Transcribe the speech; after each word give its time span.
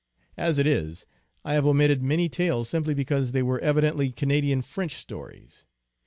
As 0.39 0.57
it 0.57 0.65
is, 0.65 1.05
I 1.45 1.53
have 1.53 1.67
omitted 1.67 2.01
many 2.01 2.27
tales 2.27 2.67
simply 2.67 2.95
because 2.95 3.33
they 3.33 3.43
were 3.43 3.59
evidently 3.59 4.09
Canadian 4.11 4.63
French 4.63 4.95
stories. 4.95 5.67